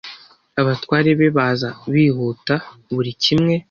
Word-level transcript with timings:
Abatware 0.59 1.09
be 1.19 1.27
baza 1.37 1.69
bihuta 1.91 2.55
Buri 2.93 3.11
kimwe 3.23 3.55